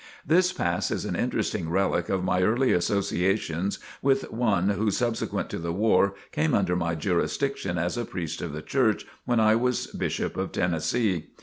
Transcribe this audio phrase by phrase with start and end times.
[0.25, 5.59] This pass is an interesting relic of my early associations with one who subsequent to
[5.59, 9.85] the war came under my jurisdiction as a priest of the Church when I was
[9.85, 11.27] Bishop of Tennessee.